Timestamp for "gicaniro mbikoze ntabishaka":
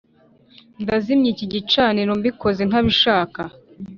1.53-3.41